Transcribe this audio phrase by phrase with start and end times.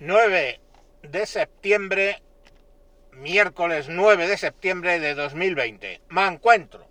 [0.00, 0.60] 9
[1.02, 2.22] de septiembre,
[3.12, 6.02] miércoles 9 de septiembre de 2020.
[6.08, 6.86] Me encuentro,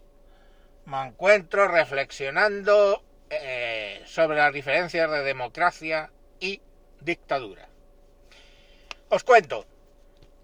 [0.85, 6.61] me encuentro reflexionando eh, sobre las diferencias de democracia y
[6.99, 7.69] dictadura.
[9.07, 9.65] Os cuento,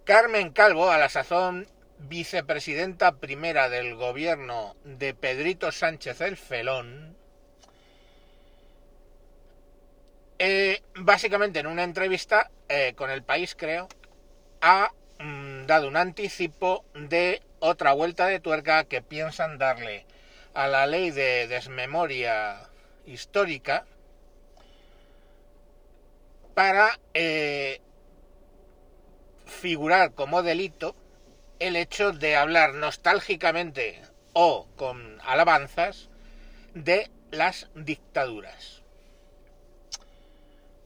[0.05, 1.67] Carmen Calvo, a la sazón
[1.99, 7.17] vicepresidenta primera del gobierno de Pedrito Sánchez el Felón,
[10.39, 13.87] eh, básicamente en una entrevista eh, con el país, creo,
[14.61, 20.05] ha mm, dado un anticipo de otra vuelta de tuerca que piensan darle
[20.53, 22.69] a la ley de desmemoria
[23.05, 23.85] histórica
[26.53, 27.81] para eh,
[29.45, 30.95] figurar como delito
[31.59, 34.01] el hecho de hablar nostálgicamente
[34.33, 36.09] o con alabanzas
[36.73, 38.82] de las dictaduras.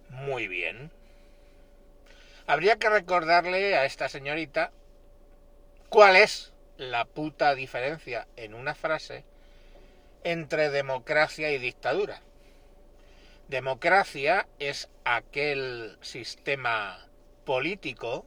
[0.10, 0.92] Muy bien.
[2.46, 4.72] Habría que recordarle a esta señorita
[5.90, 9.26] cuál es la puta diferencia en una frase
[10.24, 12.22] entre democracia y dictadura.
[13.48, 17.08] Democracia es aquel sistema
[17.46, 18.26] político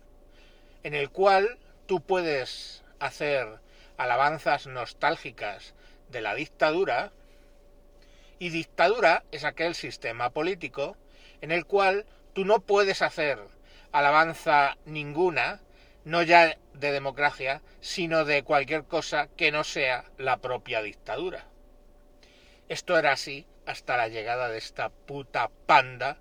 [0.83, 3.47] en el cual tú puedes hacer
[3.99, 5.75] alabanzas nostálgicas
[6.09, 7.13] de la dictadura
[8.39, 10.97] y dictadura es aquel sistema político
[11.41, 13.39] en el cual tú no puedes hacer
[13.93, 15.61] alabanza ninguna,
[16.05, 21.47] no ya de democracia, sino de cualquier cosa que no sea la propia dictadura.
[22.69, 26.19] Esto era así hasta la llegada de esta puta panda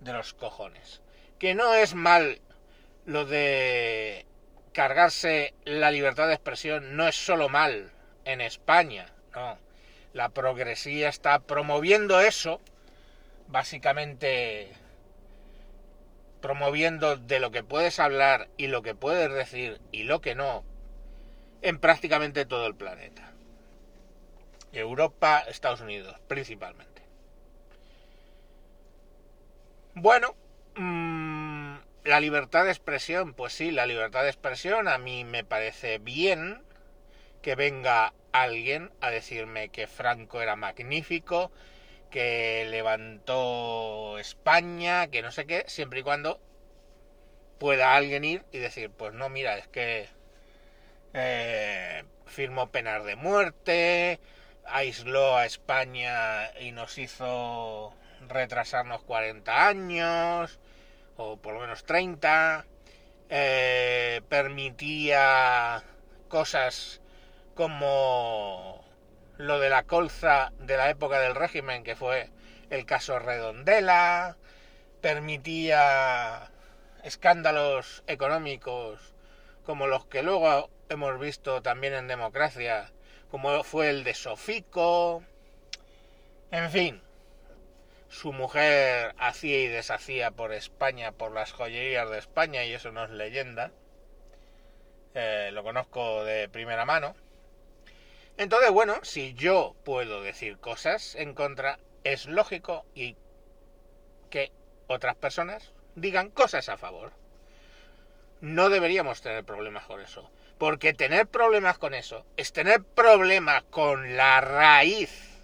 [0.00, 1.00] de los cojones.
[1.38, 2.40] Que no es mal
[3.06, 4.26] lo de
[4.72, 7.92] cargarse la libertad de expresión, no es solo mal
[8.24, 9.58] en España, no.
[10.12, 12.60] La progresía está promoviendo eso
[13.50, 14.72] básicamente
[16.40, 20.64] promoviendo de lo que puedes hablar y lo que puedes decir y lo que no
[21.62, 23.32] en prácticamente todo el planeta.
[24.72, 27.02] Europa, Estados Unidos, principalmente.
[29.94, 30.34] Bueno,
[30.76, 35.98] mmm, la libertad de expresión, pues sí, la libertad de expresión a mí me parece
[35.98, 36.62] bien
[37.42, 41.50] que venga alguien a decirme que Franco era magnífico,
[42.10, 46.40] que levantó España, que no sé qué, siempre y cuando
[47.58, 50.08] pueda alguien ir y decir, pues no, mira, es que
[51.14, 54.20] eh, firmó penas de muerte,
[54.64, 57.94] aisló a España y nos hizo
[58.28, 60.58] retrasarnos 40 años,
[61.16, 62.64] o por lo menos 30,
[63.28, 65.82] eh, permitía
[66.28, 67.00] cosas
[67.54, 68.89] como
[69.40, 72.28] lo de la colza de la época del régimen, que fue
[72.68, 74.36] el caso Redondela,
[75.00, 76.50] permitía
[77.02, 79.14] escándalos económicos
[79.64, 82.90] como los que luego hemos visto también en democracia,
[83.30, 85.22] como fue el de Sofico,
[86.50, 87.02] en fin,
[88.10, 93.04] su mujer hacía y deshacía por España, por las joyerías de España, y eso no
[93.04, 93.70] es leyenda,
[95.14, 97.14] eh, lo conozco de primera mano,
[98.40, 103.14] entonces, bueno, si yo puedo decir cosas en contra, es lógico y
[104.30, 104.50] que
[104.86, 107.12] otras personas digan cosas a favor.
[108.40, 110.30] No deberíamos tener problemas con eso.
[110.56, 115.38] Porque tener problemas con eso es tener problemas con la raíz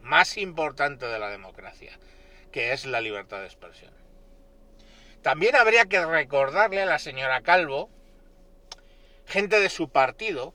[0.00, 1.96] más importante de la democracia,
[2.50, 3.92] que es la libertad de expresión.
[5.22, 7.90] También habría que recordarle a la señora Calvo,
[9.24, 10.52] gente de su partido,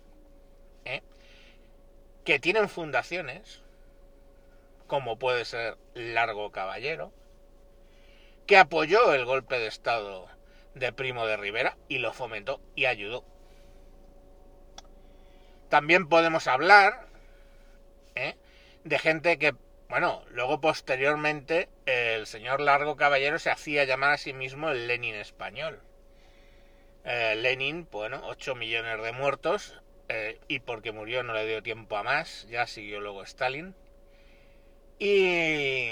[2.25, 3.61] que tienen fundaciones,
[4.87, 7.13] como puede ser Largo Caballero,
[8.47, 10.27] que apoyó el golpe de Estado
[10.73, 13.23] de Primo de Rivera y lo fomentó y ayudó.
[15.69, 17.07] También podemos hablar
[18.15, 18.35] ¿eh?
[18.83, 19.53] de gente que,
[19.87, 25.15] bueno, luego posteriormente el señor Largo Caballero se hacía llamar a sí mismo el Lenin
[25.15, 25.79] español.
[27.03, 29.79] Eh, Lenin, bueno, 8 millones de muertos,
[30.09, 33.75] eh, y porque murió no le dio tiempo a más, ya siguió luego Stalin.
[34.99, 35.89] Y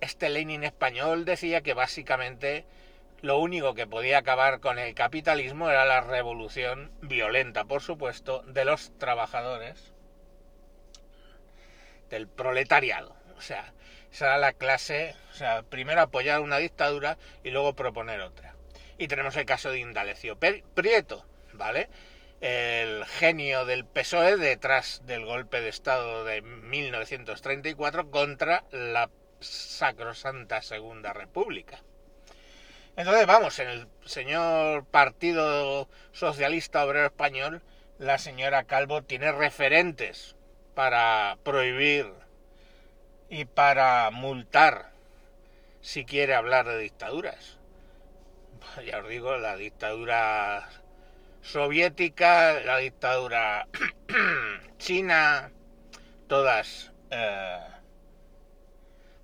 [0.00, 2.64] este Lenin español decía que básicamente
[3.20, 8.64] lo único que podía acabar con el capitalismo era la revolución violenta, por supuesto, de
[8.64, 9.92] los trabajadores,
[12.10, 13.16] del proletariado.
[13.36, 13.72] O sea,
[14.12, 18.54] esa era la clase, o sea, primero apoyar una dictadura y luego proponer otra.
[18.98, 21.88] Y tenemos el caso de Indalecio Prieto, ¿vale?
[22.40, 31.12] El genio del PSOE detrás del golpe de Estado de 1934 contra la sacrosanta Segunda
[31.12, 31.82] República.
[32.96, 37.62] Entonces, vamos, en el señor Partido Socialista Obrero Español,
[37.98, 40.36] la señora Calvo tiene referentes
[40.74, 42.12] para prohibir
[43.28, 44.90] y para multar
[45.80, 47.58] si quiere hablar de dictaduras.
[48.84, 50.68] Ya os digo, la dictadura
[51.48, 53.68] soviética, la dictadura
[54.76, 55.50] china,
[56.26, 57.66] todas eh,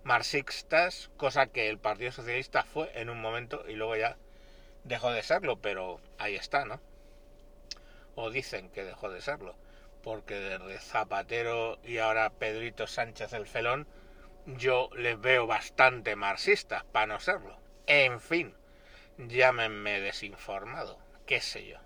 [0.04, 4.16] marxistas, cosa que el Partido Socialista fue en un momento y luego ya
[4.84, 6.80] dejó de serlo, pero ahí está, ¿no?
[8.14, 9.54] O dicen que dejó de serlo,
[10.02, 13.86] porque desde Zapatero y ahora Pedrito Sánchez el Felón,
[14.46, 17.58] yo les veo bastante marxistas, para no serlo.
[17.86, 18.54] En fin,
[19.18, 21.83] llámenme desinformado, qué sé yo.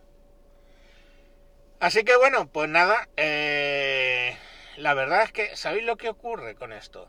[1.80, 4.36] Así que bueno, pues nada, eh,
[4.76, 7.08] la verdad es que, ¿sabéis lo que ocurre con esto?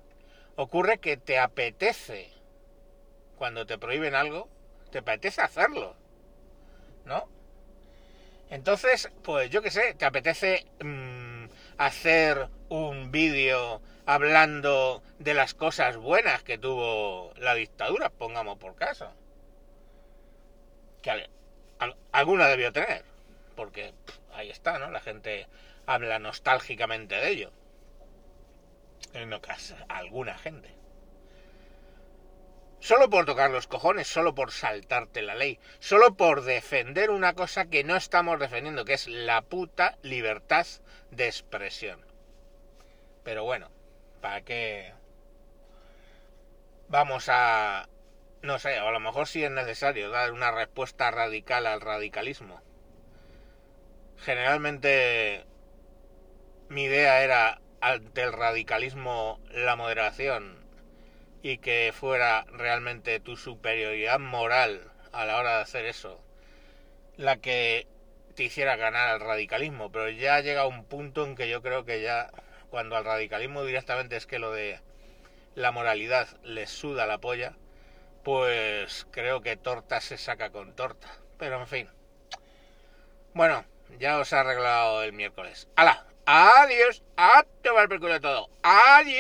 [0.56, 2.30] Ocurre que te apetece,
[3.36, 4.48] cuando te prohíben algo,
[4.92, 5.96] te apetece hacerlo,
[7.06, 7.28] ¿no?
[8.52, 11.46] Entonces, pues yo qué sé, te apetece mm,
[11.78, 19.12] hacer un vídeo hablando de las cosas buenas que tuvo la dictadura, pongamos por caso.
[21.02, 21.30] Que
[22.12, 23.04] alguna debió tener,
[23.56, 23.94] porque
[24.40, 24.90] ahí está, ¿no?
[24.90, 25.48] La gente
[25.86, 27.52] habla nostálgicamente de ello.
[29.14, 30.74] En ocasiones, alguna gente.
[32.80, 37.66] Solo por tocar los cojones, solo por saltarte la ley, solo por defender una cosa
[37.66, 40.66] que no estamos defendiendo, que es la puta libertad
[41.12, 42.06] de expresión.
[43.24, 43.70] Pero bueno,
[44.22, 44.94] ¿para qué?
[46.88, 47.90] Vamos a...
[48.42, 52.62] No sé, a lo mejor sí es necesario dar una respuesta radical al radicalismo
[54.24, 55.46] generalmente
[56.70, 60.58] mi idea era ante el radicalismo la moderación
[61.42, 66.22] y que fuera realmente tu superioridad moral a la hora de hacer eso
[67.20, 67.86] la que
[68.36, 72.02] te hiciera ganar al radicalismo, pero ya llega un punto en que yo creo que
[72.02, 72.32] ya
[72.70, 74.80] cuando al radicalismo directamente es que lo de
[75.56, 77.58] la moralidad les suda la polla,
[78.24, 81.10] pues creo que torta se saca con torta.
[81.38, 81.90] Pero en fin.
[83.34, 83.66] Bueno,
[83.98, 85.68] ya os ha arreglado el miércoles.
[85.76, 86.06] ¡Hala!
[86.26, 87.02] ¡Adiós!
[87.18, 88.50] ¡A tomar por culo todo!
[88.62, 89.20] ¡Adiós!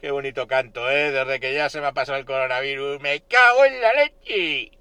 [0.00, 1.10] Qué bonito canto, ¿eh?
[1.10, 3.00] Desde que ya se me ha pasado el coronavirus.
[3.00, 4.77] ¡Me cago en la leche!